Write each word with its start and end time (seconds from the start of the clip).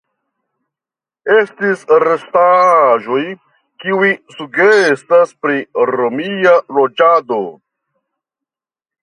Estis 1.33 1.83
restaĵoj 2.03 3.19
kiuj 3.83 4.09
sugestas 4.39 5.37
pri 5.45 5.61
romia 5.93 6.57
loĝado. 6.81 7.41